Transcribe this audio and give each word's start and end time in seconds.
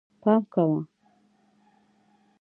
پام 0.21 0.41
کوه 0.53 0.81